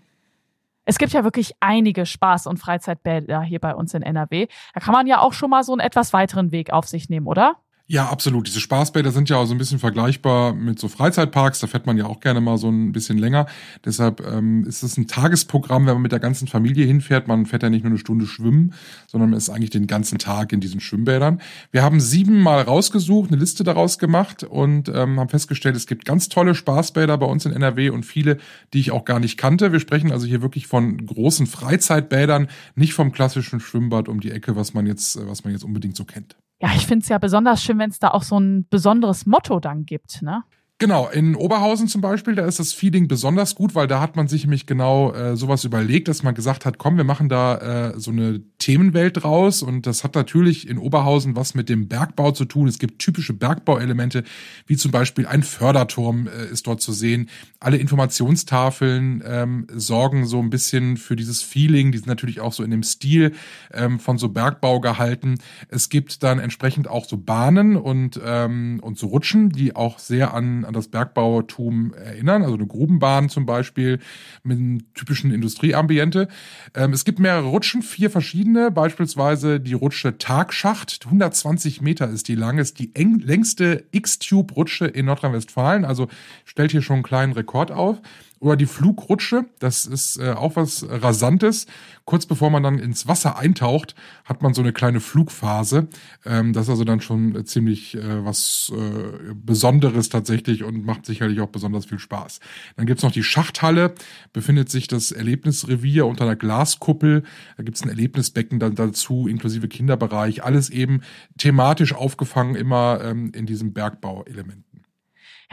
Es 0.83 0.97
gibt 0.97 1.13
ja 1.13 1.23
wirklich 1.23 1.53
einige 1.61 2.01
Spaß- 2.01 2.45
und 2.49 2.57
Freizeitbäder 2.57 3.41
hier 3.41 3.59
bei 3.59 3.73
uns 3.73 3.93
in 3.93 4.01
NRW. 4.01 4.47
Da 4.73 4.81
kann 4.81 4.91
man 4.91 5.07
ja 5.07 5.19
auch 5.19 5.31
schon 5.31 5.49
mal 5.49 5.63
so 5.63 5.71
einen 5.71 5.79
etwas 5.79 6.11
weiteren 6.11 6.51
Weg 6.51 6.73
auf 6.73 6.89
sich 6.89 7.07
nehmen, 7.07 7.27
oder? 7.27 7.55
Ja, 7.85 8.07
absolut. 8.07 8.47
Diese 8.47 8.61
Spaßbäder 8.61 9.11
sind 9.11 9.29
ja 9.29 9.35
auch 9.35 9.45
so 9.45 9.53
ein 9.53 9.57
bisschen 9.57 9.77
vergleichbar 9.77 10.53
mit 10.53 10.79
so 10.79 10.87
Freizeitparks. 10.87 11.59
Da 11.59 11.67
fährt 11.67 11.85
man 11.85 11.97
ja 11.97 12.05
auch 12.05 12.21
gerne 12.21 12.39
mal 12.39 12.57
so 12.57 12.69
ein 12.69 12.93
bisschen 12.93 13.17
länger. 13.17 13.45
Deshalb 13.83 14.25
ähm, 14.25 14.63
ist 14.65 14.83
es 14.83 14.95
ein 14.97 15.07
Tagesprogramm, 15.07 15.85
wenn 15.85 15.95
man 15.95 16.01
mit 16.01 16.13
der 16.13 16.21
ganzen 16.21 16.47
Familie 16.47 16.85
hinfährt. 16.85 17.27
Man 17.27 17.45
fährt 17.45 17.61
ja 17.61 17.69
nicht 17.69 17.83
nur 17.83 17.91
eine 17.91 17.99
Stunde 17.99 18.25
schwimmen, 18.25 18.73
sondern 19.05 19.31
man 19.31 19.37
ist 19.37 19.49
eigentlich 19.49 19.69
den 19.69 19.85
ganzen 19.85 20.17
Tag 20.17 20.53
in 20.53 20.61
diesen 20.61 20.79
Schwimmbädern. 20.79 21.41
Wir 21.71 21.83
haben 21.83 21.99
sieben 21.99 22.39
Mal 22.39 22.61
rausgesucht, 22.61 23.31
eine 23.31 23.39
Liste 23.39 23.65
daraus 23.65 23.99
gemacht 23.99 24.43
und 24.43 24.87
ähm, 24.87 25.19
haben 25.19 25.29
festgestellt, 25.29 25.75
es 25.75 25.85
gibt 25.85 26.05
ganz 26.05 26.29
tolle 26.29 26.55
Spaßbäder 26.55 27.17
bei 27.17 27.25
uns 27.25 27.45
in 27.45 27.51
NRW 27.51 27.89
und 27.89 28.05
viele, 28.05 28.37
die 28.73 28.79
ich 28.79 28.91
auch 28.91 29.03
gar 29.03 29.19
nicht 29.19 29.35
kannte. 29.37 29.73
Wir 29.73 29.81
sprechen 29.81 30.13
also 30.13 30.25
hier 30.25 30.41
wirklich 30.41 30.67
von 30.67 31.05
großen 31.05 31.47
Freizeitbädern, 31.47 32.47
nicht 32.75 32.93
vom 32.93 33.11
klassischen 33.11 33.59
Schwimmbad 33.59 34.07
um 34.07 34.21
die 34.21 34.31
Ecke, 34.31 34.55
was 34.55 34.73
man 34.73 34.85
jetzt, 34.87 35.19
was 35.27 35.43
man 35.43 35.51
jetzt 35.51 35.65
unbedingt 35.65 35.97
so 35.97 36.05
kennt 36.05 36.37
ja, 36.59 36.69
ich 36.75 36.85
finde 36.85 37.03
es 37.03 37.09
ja 37.09 37.17
besonders 37.17 37.63
schön, 37.63 37.79
wenn 37.79 37.89
es 37.89 37.99
da 37.99 38.09
auch 38.09 38.23
so 38.23 38.39
ein 38.39 38.67
besonderes 38.69 39.25
Motto 39.25 39.59
dann 39.59 39.85
gibt, 39.85 40.21
ne? 40.21 40.43
Genau, 40.79 41.07
in 41.07 41.35
Oberhausen 41.35 41.87
zum 41.87 42.01
Beispiel, 42.01 42.35
da 42.35 42.45
ist 42.45 42.59
das 42.59 42.73
Feeling 42.73 43.07
besonders 43.07 43.55
gut, 43.55 43.73
weil 43.73 43.87
da 43.87 44.01
hat 44.01 44.17
man 44.17 44.27
sich 44.27 44.43
nämlich 44.43 44.65
genau 44.65 45.13
äh, 45.13 45.37
sowas 45.37 45.63
überlegt, 45.63 46.09
dass 46.09 46.23
man 46.23 46.35
gesagt 46.35 46.65
hat, 46.65 46.77
komm, 46.77 46.97
wir 46.97 47.05
machen 47.05 47.29
da 47.29 47.91
äh, 47.91 47.99
so 47.99 48.11
eine 48.11 48.41
Themenwelt 48.57 49.23
draus 49.23 49.61
und 49.61 49.85
das 49.85 50.03
hat 50.03 50.15
natürlich 50.15 50.67
in 50.67 50.77
Oberhausen 50.77 51.37
was 51.37 51.53
mit 51.53 51.69
dem 51.69 51.87
Bergbau 51.87 52.31
zu 52.31 52.43
tun. 52.43 52.67
Es 52.67 52.79
gibt 52.79 52.99
typische 52.99 53.33
Bergbauelemente, 53.33 54.23
wie 54.65 54.75
zum 54.75 54.91
Beispiel 54.91 55.25
ein 55.25 55.43
Förderturm 55.43 56.27
äh, 56.27 56.51
ist 56.51 56.67
dort 56.67 56.81
zu 56.81 56.91
sehen. 56.91 57.29
Alle 57.61 57.77
Informationstafeln 57.77 59.23
ähm, 59.25 59.67
sorgen 59.73 60.25
so 60.25 60.39
ein 60.39 60.49
bisschen 60.49 60.97
für 60.97 61.15
dieses 61.15 61.41
Feeling, 61.41 61.93
die 61.93 61.99
sind 61.99 62.07
natürlich 62.07 62.41
auch 62.41 62.51
so 62.51 62.63
in 62.63 62.71
dem 62.71 62.83
Stil 62.83 63.33
ähm, 63.73 63.99
von 63.99 64.17
so 64.17 64.27
Bergbau 64.27 64.81
gehalten. 64.81 65.37
Es 65.69 65.87
gibt 65.87 66.23
dann 66.23 66.39
entsprechend 66.39 66.89
auch 66.89 67.05
so 67.05 67.15
Bahnen 67.15 67.77
und, 67.77 68.19
ähm, 68.25 68.79
und 68.81 68.97
so 68.97 69.07
Rutschen, 69.07 69.49
die 69.49 69.77
auch 69.77 69.99
sehr 69.99 70.33
an 70.33 70.62
an, 70.65 70.73
das 70.73 70.87
Bergbautum 70.87 71.93
erinnern, 71.93 72.43
also 72.43 72.55
eine 72.55 72.67
Grubenbahn 72.67 73.29
zum 73.29 73.45
Beispiel 73.45 73.99
mit 74.43 74.57
einem 74.57 74.93
typischen 74.93 75.31
Industrieambiente. 75.31 76.27
Ähm, 76.75 76.93
es 76.93 77.05
gibt 77.05 77.19
mehrere 77.19 77.47
Rutschen, 77.47 77.81
vier 77.81 78.09
verschiedene, 78.09 78.71
beispielsweise 78.71 79.59
die 79.59 79.73
Rutsche 79.73 80.17
Tagschacht, 80.17 81.01
120 81.05 81.81
Meter 81.81 82.09
ist 82.09 82.27
die 82.27 82.35
lang, 82.35 82.57
ist 82.57 82.79
die 82.79 82.95
eng, 82.95 83.19
längste 83.19 83.85
X-Tube-Rutsche 83.91 84.85
in 84.85 85.05
Nordrhein-Westfalen, 85.05 85.85
also 85.85 86.07
stellt 86.45 86.71
hier 86.71 86.81
schon 86.81 86.95
einen 86.95 87.03
kleinen 87.03 87.33
Rekord 87.33 87.71
auf. 87.71 88.01
Oder 88.43 88.57
die 88.57 88.65
Flugrutsche, 88.65 89.45
das 89.59 89.85
ist 89.85 90.19
äh, 90.19 90.31
auch 90.31 90.57
was 90.57 90.85
Rasantes. 90.89 91.65
Kurz 92.03 92.25
bevor 92.25 92.49
man 92.49 92.61
dann 92.61 92.77
ins 92.77 93.07
Wasser 93.07 93.37
eintaucht, 93.37 93.95
hat 94.25 94.41
man 94.41 94.53
so 94.53 94.61
eine 94.61 94.73
kleine 94.73 94.99
Flugphase. 94.99 95.87
Ähm, 96.25 96.51
das 96.51 96.65
ist 96.65 96.71
also 96.71 96.83
dann 96.83 96.99
schon 96.99 97.45
ziemlich 97.45 97.95
äh, 97.95 98.25
was 98.25 98.69
äh, 98.75 99.33
Besonderes 99.33 100.09
tatsächlich 100.09 100.65
und 100.65 100.85
macht 100.85 101.05
sicherlich 101.05 101.39
auch 101.39 101.47
besonders 101.47 101.85
viel 101.85 101.99
Spaß. 101.99 102.41
Dann 102.75 102.85
gibt's 102.85 103.03
noch 103.03 103.13
die 103.13 103.23
Schachthalle, 103.23 103.95
befindet 104.33 104.69
sich 104.69 104.89
das 104.89 105.13
Erlebnisrevier 105.13 106.05
unter 106.05 106.25
einer 106.25 106.35
Glaskuppel. 106.35 107.23
Da 107.55 107.63
gibt's 107.63 107.81
ein 107.81 107.89
Erlebnisbecken 107.89 108.59
dann 108.59 108.75
dazu, 108.75 109.25
inklusive 109.25 109.69
Kinderbereich. 109.69 110.43
Alles 110.43 110.69
eben 110.69 110.99
thematisch 111.37 111.93
aufgefangen, 111.93 112.55
immer 112.55 112.99
ähm, 113.05 113.31
in 113.33 113.45
diesem 113.45 113.71
Bergbauelement. 113.71 114.65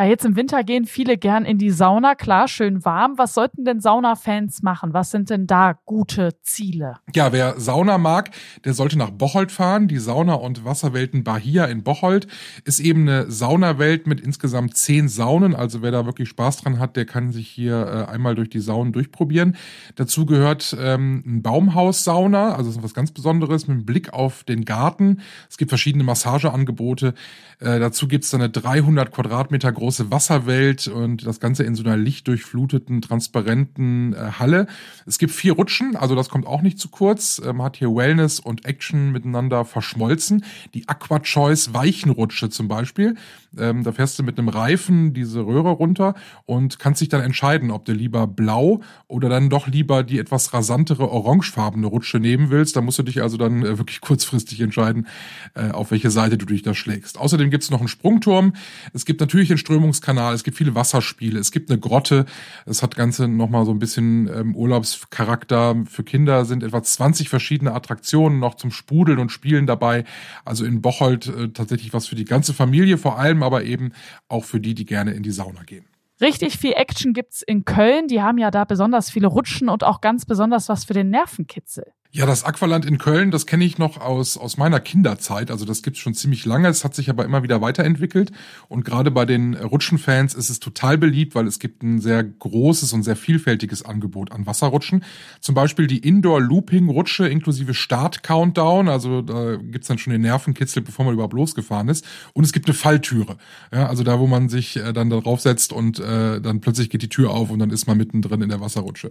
Ja, 0.00 0.06
jetzt 0.06 0.24
im 0.24 0.34
Winter 0.34 0.64
gehen 0.64 0.86
viele 0.86 1.18
gern 1.18 1.44
in 1.44 1.58
die 1.58 1.68
Sauna. 1.68 2.14
Klar, 2.14 2.48
schön 2.48 2.86
warm. 2.86 3.18
Was 3.18 3.34
sollten 3.34 3.66
denn 3.66 3.80
Sauna-Fans 3.80 4.62
machen? 4.62 4.94
Was 4.94 5.10
sind 5.10 5.28
denn 5.28 5.46
da 5.46 5.74
gute 5.84 6.30
Ziele? 6.40 6.94
Ja, 7.14 7.32
wer 7.32 7.60
Sauna 7.60 7.98
mag, 7.98 8.30
der 8.64 8.72
sollte 8.72 8.96
nach 8.96 9.10
Bocholt 9.10 9.52
fahren. 9.52 9.88
Die 9.88 9.98
Sauna- 9.98 10.36
und 10.36 10.64
Wasserwelten 10.64 11.22
Bahia 11.22 11.66
in 11.66 11.82
Bocholt 11.82 12.28
ist 12.64 12.80
eben 12.80 13.02
eine 13.02 13.30
Saunawelt 13.30 14.06
mit 14.06 14.22
insgesamt 14.22 14.74
zehn 14.74 15.06
Saunen. 15.06 15.54
Also 15.54 15.82
wer 15.82 15.90
da 15.90 16.06
wirklich 16.06 16.30
Spaß 16.30 16.62
dran 16.62 16.78
hat, 16.78 16.96
der 16.96 17.04
kann 17.04 17.30
sich 17.30 17.50
hier 17.50 18.06
äh, 18.08 18.10
einmal 18.10 18.34
durch 18.34 18.48
die 18.48 18.60
Saunen 18.60 18.94
durchprobieren. 18.94 19.54
Dazu 19.96 20.24
gehört 20.24 20.74
ähm, 20.80 21.22
ein 21.26 21.42
Baumhaus-Sauna, 21.42 22.54
also 22.54 22.70
das 22.70 22.78
ist 22.78 22.82
was 22.82 22.94
ganz 22.94 23.10
Besonderes 23.10 23.68
mit 23.68 23.84
Blick 23.84 24.14
auf 24.14 24.44
den 24.44 24.64
Garten. 24.64 25.20
Es 25.50 25.58
gibt 25.58 25.70
verschiedene 25.70 26.04
Massageangebote. 26.04 27.12
Äh, 27.58 27.78
dazu 27.78 28.08
gibt's 28.08 28.30
dann 28.30 28.40
eine 28.40 28.48
300 28.48 29.12
Quadratmeter 29.12 29.70
große 29.70 29.89
Wasserwelt 29.98 30.86
und 30.88 31.26
das 31.26 31.40
Ganze 31.40 31.64
in 31.64 31.74
so 31.74 31.82
einer 31.82 31.96
lichtdurchfluteten, 31.96 33.02
transparenten 33.02 34.14
äh, 34.14 34.32
Halle. 34.38 34.66
Es 35.06 35.18
gibt 35.18 35.32
vier 35.32 35.54
Rutschen, 35.54 35.96
also 35.96 36.14
das 36.14 36.28
kommt 36.28 36.46
auch 36.46 36.62
nicht 36.62 36.78
zu 36.78 36.88
kurz. 36.88 37.40
Man 37.40 37.62
hat 37.62 37.76
hier 37.76 37.94
Wellness 37.94 38.40
und 38.40 38.64
Action 38.64 39.10
miteinander 39.10 39.64
verschmolzen. 39.64 40.44
Die 40.74 40.88
Aqua 40.88 41.18
Choice 41.20 41.74
Weichenrutsche 41.74 42.50
zum 42.50 42.68
Beispiel. 42.68 43.16
Ähm, 43.58 43.82
da 43.82 43.92
fährst 43.92 44.18
du 44.18 44.22
mit 44.22 44.38
einem 44.38 44.48
Reifen 44.48 45.12
diese 45.12 45.40
Röhre 45.40 45.70
runter 45.70 46.14
und 46.46 46.78
kannst 46.78 47.00
dich 47.00 47.08
dann 47.08 47.20
entscheiden, 47.20 47.70
ob 47.70 47.84
du 47.84 47.92
lieber 47.92 48.26
blau 48.26 48.80
oder 49.08 49.28
dann 49.28 49.50
doch 49.50 49.66
lieber 49.66 50.04
die 50.04 50.18
etwas 50.18 50.54
rasantere 50.54 51.10
orangefarbene 51.10 51.86
Rutsche 51.86 52.20
nehmen 52.20 52.50
willst. 52.50 52.76
Da 52.76 52.80
musst 52.80 52.98
du 52.98 53.02
dich 53.02 53.22
also 53.22 53.36
dann 53.36 53.64
äh, 53.64 53.78
wirklich 53.78 54.00
kurzfristig 54.00 54.60
entscheiden, 54.60 55.08
äh, 55.54 55.70
auf 55.70 55.90
welche 55.90 56.10
Seite 56.10 56.38
du 56.38 56.46
dich 56.46 56.62
da 56.62 56.74
schlägst. 56.74 57.18
Außerdem 57.18 57.50
gibt 57.50 57.64
es 57.64 57.70
noch 57.70 57.80
einen 57.80 57.88
Sprungturm. 57.88 58.52
Es 58.92 59.04
gibt 59.04 59.20
natürlich 59.20 59.48
den 59.48 59.58
Strömungskanal, 59.80 60.34
es 60.34 60.44
gibt 60.44 60.58
viele 60.58 60.74
Wasserspiele, 60.74 61.38
es 61.38 61.52
gibt 61.52 61.70
eine 61.70 61.80
Grotte. 61.80 62.26
Es 62.66 62.82
hat 62.82 62.96
Ganze 62.96 63.28
nochmal 63.28 63.64
so 63.64 63.70
ein 63.70 63.78
bisschen 63.78 64.28
ähm, 64.28 64.54
Urlaubscharakter. 64.54 65.84
Für 65.86 66.04
Kinder 66.04 66.44
sind 66.44 66.62
etwa 66.62 66.82
20 66.82 67.30
verschiedene 67.30 67.72
Attraktionen 67.72 68.38
noch 68.38 68.56
zum 68.56 68.70
Sprudeln 68.70 69.18
und 69.18 69.32
Spielen 69.32 69.66
dabei. 69.66 70.04
Also 70.44 70.66
in 70.66 70.82
Bocholt 70.82 71.28
äh, 71.28 71.48
tatsächlich 71.48 71.94
was 71.94 72.06
für 72.06 72.14
die 72.14 72.26
ganze 72.26 72.52
Familie 72.52 72.98
vor 72.98 73.18
allem 73.18 73.42
aber 73.42 73.64
eben 73.64 73.92
auch 74.28 74.44
für 74.44 74.60
die, 74.60 74.74
die 74.74 74.84
gerne 74.84 75.12
in 75.12 75.22
die 75.22 75.30
Sauna 75.30 75.62
gehen. 75.62 75.86
Richtig 76.20 76.58
viel 76.58 76.72
Action 76.72 77.14
gibt's 77.14 77.40
in 77.40 77.64
Köln. 77.64 78.06
Die 78.06 78.20
haben 78.20 78.36
ja 78.36 78.50
da 78.50 78.66
besonders 78.66 79.08
viele 79.08 79.28
Rutschen 79.28 79.70
und 79.70 79.82
auch 79.82 80.02
ganz 80.02 80.26
besonders 80.26 80.68
was 80.68 80.84
für 80.84 80.92
den 80.92 81.08
Nervenkitzel. 81.08 81.84
Ja, 82.12 82.26
das 82.26 82.42
Aqualand 82.42 82.86
in 82.86 82.98
Köln, 82.98 83.30
das 83.30 83.46
kenne 83.46 83.64
ich 83.64 83.78
noch 83.78 84.00
aus, 84.00 84.36
aus 84.36 84.56
meiner 84.56 84.80
Kinderzeit. 84.80 85.48
Also 85.52 85.64
das 85.64 85.80
gibt's 85.80 86.00
schon 86.00 86.12
ziemlich 86.12 86.44
lange. 86.44 86.66
Es 86.66 86.82
hat 86.82 86.92
sich 86.92 87.08
aber 87.08 87.24
immer 87.24 87.44
wieder 87.44 87.60
weiterentwickelt. 87.60 88.32
Und 88.66 88.84
gerade 88.84 89.12
bei 89.12 89.24
den 89.24 89.54
Rutschenfans 89.54 90.34
ist 90.34 90.50
es 90.50 90.58
total 90.58 90.98
beliebt, 90.98 91.36
weil 91.36 91.46
es 91.46 91.60
gibt 91.60 91.84
ein 91.84 92.00
sehr 92.00 92.24
großes 92.24 92.92
und 92.94 93.04
sehr 93.04 93.14
vielfältiges 93.14 93.84
Angebot 93.84 94.32
an 94.32 94.44
Wasserrutschen. 94.44 95.04
Zum 95.40 95.54
Beispiel 95.54 95.86
die 95.86 95.98
Indoor-Looping-Rutsche 95.98 97.28
inklusive 97.28 97.74
Start-Countdown. 97.74 98.88
Also 98.88 99.22
da 99.22 99.54
gibt's 99.54 99.86
dann 99.86 99.98
schon 99.98 100.10
den 100.10 100.22
Nervenkitzel, 100.22 100.82
bevor 100.82 101.04
man 101.04 101.14
überhaupt 101.14 101.34
losgefahren 101.34 101.88
ist. 101.88 102.04
Und 102.32 102.42
es 102.42 102.52
gibt 102.52 102.66
eine 102.66 102.74
Falltüre. 102.74 103.36
Ja, 103.72 103.86
also 103.86 104.02
da, 104.02 104.18
wo 104.18 104.26
man 104.26 104.48
sich 104.48 104.76
äh, 104.76 104.92
dann 104.92 105.10
darauf 105.10 105.42
setzt 105.42 105.72
und 105.72 106.00
äh, 106.00 106.40
dann 106.40 106.60
plötzlich 106.60 106.90
geht 106.90 107.02
die 107.02 107.08
Tür 107.08 107.30
auf 107.30 107.50
und 107.52 107.60
dann 107.60 107.70
ist 107.70 107.86
man 107.86 107.96
mittendrin 107.96 108.42
in 108.42 108.48
der 108.48 108.60
Wasserrutsche. 108.60 109.10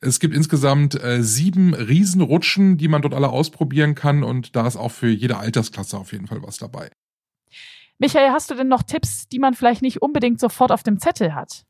Es 0.00 0.20
gibt 0.20 0.32
insgesamt 0.32 0.94
äh, 1.02 1.24
sieben 1.24 1.74
Riesenrutschen 1.74 2.35
Rutschen, 2.36 2.76
die 2.76 2.88
man 2.88 3.00
dort 3.00 3.14
alle 3.14 3.30
ausprobieren 3.30 3.94
kann. 3.94 4.22
Und 4.22 4.54
da 4.56 4.66
ist 4.66 4.76
auch 4.76 4.90
für 4.90 5.08
jede 5.08 5.38
Altersklasse 5.38 5.96
auf 5.96 6.12
jeden 6.12 6.26
Fall 6.26 6.42
was 6.42 6.58
dabei. 6.58 6.90
Michael, 7.98 8.30
hast 8.30 8.50
du 8.50 8.54
denn 8.54 8.68
noch 8.68 8.82
Tipps, 8.82 9.26
die 9.28 9.38
man 9.38 9.54
vielleicht 9.54 9.80
nicht 9.80 10.02
unbedingt 10.02 10.38
sofort 10.38 10.70
auf 10.70 10.82
dem 10.82 10.98
Zettel 10.98 11.34
hat? 11.34 11.64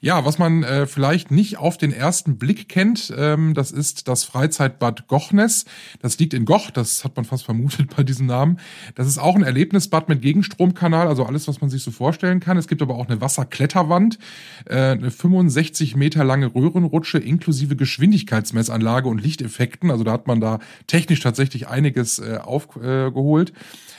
Ja, 0.00 0.24
was 0.24 0.38
man 0.38 0.62
äh, 0.64 0.86
vielleicht 0.86 1.30
nicht 1.30 1.58
auf 1.58 1.78
den 1.78 1.92
ersten 1.92 2.36
Blick 2.36 2.68
kennt, 2.68 3.12
ähm, 3.16 3.54
das 3.54 3.70
ist 3.70 4.08
das 4.08 4.24
Freizeitbad 4.24 5.06
Gochnes. 5.06 5.64
Das 6.00 6.18
liegt 6.18 6.34
in 6.34 6.44
Goch, 6.44 6.70
das 6.70 7.04
hat 7.04 7.16
man 7.16 7.24
fast 7.24 7.44
vermutet 7.44 7.94
bei 7.96 8.02
diesem 8.02 8.26
Namen. 8.26 8.58
Das 8.94 9.06
ist 9.06 9.18
auch 9.18 9.34
ein 9.34 9.42
Erlebnisbad 9.42 10.08
mit 10.08 10.22
Gegenstromkanal, 10.22 11.08
also 11.08 11.24
alles, 11.24 11.48
was 11.48 11.60
man 11.60 11.70
sich 11.70 11.82
so 11.82 11.90
vorstellen 11.90 12.40
kann. 12.40 12.56
Es 12.56 12.68
gibt 12.68 12.82
aber 12.82 12.96
auch 12.96 13.08
eine 13.08 13.20
Wasserkletterwand, 13.20 14.18
äh, 14.66 14.76
eine 14.76 15.10
65 15.10 15.96
Meter 15.96 16.24
lange 16.24 16.54
Röhrenrutsche 16.54 17.18
inklusive 17.18 17.76
Geschwindigkeitsmessanlage 17.76 19.08
und 19.08 19.22
Lichteffekten. 19.22 19.90
Also 19.90 20.04
da 20.04 20.12
hat 20.12 20.26
man 20.26 20.40
da 20.40 20.58
technisch 20.86 21.20
tatsächlich 21.20 21.68
einiges 21.68 22.18
äh, 22.18 22.38
aufgeholt. 22.42 23.52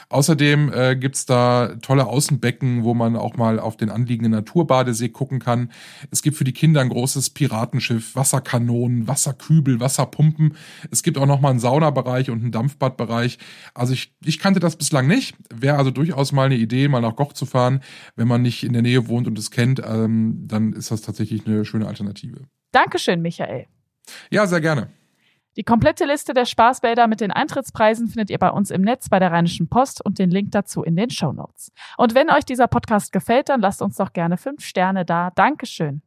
Außerdem 0.10 0.72
äh, 0.74 0.96
gibt's 0.96 1.26
da 1.26 1.76
tolle 1.82 2.06
Außenbecken, 2.06 2.84
wo 2.84 2.94
man 2.94 3.16
auch 3.16 3.36
mal 3.36 3.60
auf 3.60 3.78
den 3.78 3.90
anliegenden 3.90 4.32
Naturbadesee 4.32 5.10
gucken 5.10 5.40
kann. 5.40 5.72
Es 6.12 6.22
gibt 6.22 6.38
für 6.38 6.44
die 6.44 6.54
Kinder 6.54 6.82
ein 6.82 6.90
großes 6.90 7.32
Piratenschiff, 7.32 8.16
Wasserkanonen, 8.16 9.08
Wasserkübel, 9.08 9.80
Wasserpumpen. 9.80 10.56
Es 10.92 11.04
gibt 11.04 11.18
auch 11.18 11.26
noch 11.26 11.42
mal 11.42 11.50
einen 11.50 11.60
Saunabereich 11.60 12.30
und 12.30 12.42
einen 12.42 12.52
Dampfbadbereich. 12.52 13.38
Also 13.74 13.94
ich, 13.94 14.14
ich 14.24 14.40
kannte 14.40 14.60
das 14.60 14.76
bislang 14.76 15.08
nicht. 15.08 15.36
Wäre 15.54 15.78
also 15.78 15.92
durchaus 15.92 16.32
mal 16.32 16.46
eine 16.46 16.56
Idee, 16.56 16.88
mal 16.88 17.02
nach 17.02 17.16
Goch 17.16 17.34
zu 17.34 17.46
fahren. 17.46 17.82
Wenn 18.16 18.28
man 18.28 18.42
nicht 18.42 18.64
in 18.64 18.74
der 18.74 18.82
Nähe 18.82 19.08
wohnt 19.08 19.28
und 19.28 19.38
es 19.38 19.52
kennt, 19.52 19.82
ähm, 19.86 20.44
dann 20.48 20.74
ist 20.74 20.92
das 20.92 21.02
tatsächlich 21.02 21.46
eine 21.46 21.66
schöne 21.66 21.88
Alternative. 21.88 22.42
Dankeschön, 22.72 23.22
Michael. 23.22 23.68
Ja, 24.30 24.48
sehr 24.48 24.62
gerne. 24.62 24.90
Die 25.56 25.64
komplette 25.64 26.06
Liste 26.06 26.34
der 26.34 26.46
Spaßbäder 26.46 27.08
mit 27.08 27.22
den 27.22 27.32
Eintrittspreisen 27.32 28.08
findet 28.08 28.32
ihr 28.32 28.40
bei 28.40 28.50
uns 28.50 28.72
im 28.72 28.82
Netz 28.82 29.10
bei 29.10 29.20
der 29.20 29.32
Rheinischen 29.32 29.70
Post 29.70 30.04
und 30.04 30.18
den 30.18 30.32
Link 30.32 30.52
dazu 30.52 30.82
in 30.82 30.96
den 30.96 31.12
Show 31.12 31.32
Notes. 31.32 31.72
Und 31.96 32.16
wenn 32.16 32.32
euch 32.32 32.44
dieser 32.44 32.68
Podcast 32.68 33.12
gefällt, 33.12 33.50
dann 33.50 33.62
lasst 33.62 33.84
uns 33.84 33.98
doch 33.98 34.14
gerne 34.14 34.38
fünf 34.38 34.66
Sterne 34.66 35.06
da. 35.06 35.30
Dankeschön. 35.36 36.02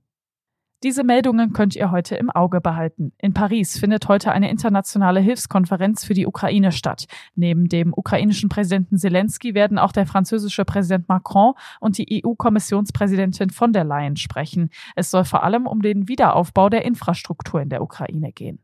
Diese 0.83 1.05
Meldungen 1.05 1.53
könnt 1.53 1.75
ihr 1.75 1.91
heute 1.91 2.17
im 2.17 2.29
Auge 2.29 2.61
behalten. 2.61 3.13
In 3.19 3.33
Paris 3.33 3.79
findet 3.79 4.09
heute 4.09 4.33
eine 4.33 4.51
internationale 4.51 5.21
Hilfskonferenz 5.21 6.05
für 6.05 6.13
die 6.13 6.27
Ukraine 6.27 6.71
statt. 6.71 7.07
Neben 7.35 7.69
dem 7.69 7.95
ukrainischen 7.97 8.49
Präsidenten 8.49 8.99
Zelensky 8.99 9.55
werden 9.55 9.79
auch 9.79 9.93
der 9.93 10.07
französische 10.07 10.65
Präsident 10.65 11.09
Macron 11.09 11.55
und 11.81 11.99
die 11.99 12.23
EU-Kommissionspräsidentin 12.23 13.51
von 13.51 13.73
der 13.73 13.85
Leyen 13.85 14.17
sprechen. 14.17 14.71
Es 14.97 15.11
soll 15.11 15.25
vor 15.25 15.45
allem 15.45 15.67
um 15.67 15.83
den 15.83 16.09
Wiederaufbau 16.09 16.69
der 16.69 16.85
Infrastruktur 16.85 17.63
in 17.63 17.71
der 17.71 17.81
Ukraine 17.81 18.33
gehen. 18.33 18.59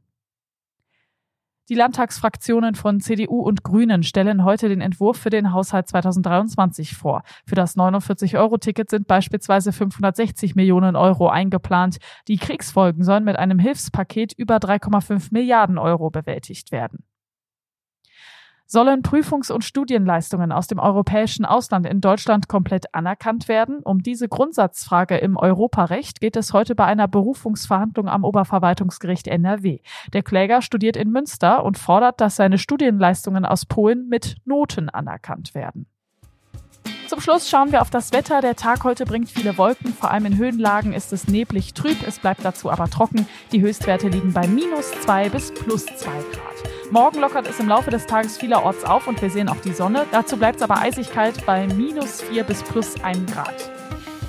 Die 1.69 1.75
Landtagsfraktionen 1.77 2.75
von 2.75 3.01
CDU 3.01 3.41
und 3.41 3.63
Grünen 3.63 4.03
stellen 4.03 4.45
heute 4.45 4.69
den 4.69 4.81
Entwurf 4.81 5.17
für 5.17 5.31
den 5.31 5.53
Haushalt 5.53 5.87
2023 5.89 6.97
vor. 6.97 7.23
Für 7.47 7.55
das 7.55 7.77
49-Euro-Ticket 7.77 8.91
sind 8.91 9.07
beispielsweise 9.07 9.73
560 9.73 10.57
Millionen 10.57 10.97
Euro 10.97 11.29
eingeplant. 11.29 11.99
Die 12.27 12.37
Kriegsfolgen 12.37 13.05
sollen 13.05 13.23
mit 13.23 13.37
einem 13.37 13.61
Hilfspaket 13.61 14.33
über 14.37 14.57
3,5 14.57 15.29
Milliarden 15.31 15.79
Euro 15.79 16.11
bewältigt 16.11 16.73
werden. 16.73 17.05
Sollen 18.73 19.03
Prüfungs- 19.03 19.51
und 19.53 19.65
Studienleistungen 19.65 20.51
aus 20.51 20.67
dem 20.67 20.79
europäischen 20.79 21.45
Ausland 21.45 21.85
in 21.85 22.01
Deutschland 22.01 22.49
komplett 22.49 22.95
anerkannt 22.95 23.47
werden? 23.47 23.81
Um 23.85 24.03
diese 24.03 24.31
Grundsatzfrage 24.31 25.19
im 25.19 25.37
Europarecht 25.37 26.23
geht 26.23 26.37
es 26.37 26.55
heute 26.55 26.75
bei 26.75 26.87
einer 26.87 27.07
Berufungsverhandlung 27.07 28.09
am 28.09 28.25
Oberverwaltungsgericht 28.25 29.29
NRW. 29.29 29.81
Der 30.15 30.23
Kläger 30.23 30.63
studiert 30.63 30.97
in 30.97 31.11
Münster 31.11 31.65
und 31.65 31.77
fordert, 31.77 32.23
dass 32.23 32.37
seine 32.37 32.57
Studienleistungen 32.57 33.45
aus 33.45 33.67
Polen 33.67 34.09
mit 34.09 34.37
Noten 34.47 34.89
anerkannt 34.89 35.55
werden. 35.55 35.85
Zum 37.09 37.21
Schluss 37.21 37.51
schauen 37.51 37.73
wir 37.73 37.83
auf 37.83 37.91
das 37.91 38.15
Wetter. 38.15 38.41
Der 38.41 38.57
Tag 38.57 38.85
heute 38.85 39.05
bringt 39.05 39.29
viele 39.29 39.59
Wolken. 39.59 39.93
Vor 39.93 40.11
allem 40.11 40.25
in 40.25 40.39
Höhenlagen 40.39 40.95
ist 40.95 41.13
es 41.13 41.29
neblig 41.29 41.75
trüb. 41.75 41.99
Es 42.09 42.21
bleibt 42.21 42.43
dazu 42.43 42.71
aber 42.71 42.89
trocken. 42.89 43.29
Die 43.53 43.61
Höchstwerte 43.61 44.09
liegen 44.09 44.33
bei 44.33 44.47
minus 44.47 44.93
zwei 45.03 45.29
bis 45.29 45.53
plus 45.53 45.85
zwei 45.85 46.23
Grad. 46.33 46.82
Morgen 46.91 47.21
lockert 47.21 47.49
es 47.49 47.61
im 47.61 47.69
Laufe 47.69 47.91
des 47.91 48.07
Tages 48.07 48.37
vielerorts 48.37 48.85
auf 48.85 49.07
und 49.07 49.21
wir 49.23 49.31
sehen 49.31 49.49
auch 49.49 49.61
die 49.65 49.73
Sonne. 49.73 50.07
Dazu 50.11 50.37
bleibt 50.37 50.57
es 50.57 50.63
aber 50.63 50.79
eisig 50.81 51.11
kalt 51.11 51.45
bei 51.47 51.67
minus 51.67 52.23
vier 52.23 52.45
bis 52.45 52.63
plus 52.63 52.95
ein 53.03 53.25
Grad. 53.27 53.71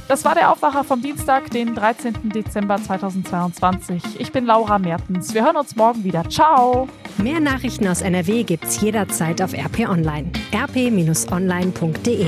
Das 0.08 0.26
war 0.26 0.36
der 0.36 0.52
Aufwacher 0.52 0.84
vom 0.84 1.02
Dienstag, 1.02 1.50
den 1.52 1.76
13. 1.76 2.30
Dezember 2.30 2.78
2022. 2.78 4.20
Ich 4.20 4.32
bin 4.32 4.46
Laura 4.46 4.78
Mertens. 4.78 5.34
Wir 5.34 5.46
hören 5.46 5.56
uns 5.56 5.76
morgen 5.76 6.04
wieder. 6.04 6.30
Ciao! 6.30 6.88
Mehr 7.18 7.40
Nachrichten 7.40 7.88
aus 7.88 8.02
NRW 8.02 8.44
gibt's 8.44 8.82
jederzeit 8.82 9.42
auf 9.42 9.54
RP 9.54 9.90
Online. 9.90 10.32
rp-online.de 10.54 12.28